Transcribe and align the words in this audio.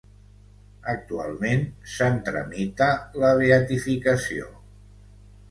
Actualment 0.93 1.61
se'n 1.97 2.17
tramita 2.31 2.89
la 3.25 3.31
beatificació. 3.43 4.51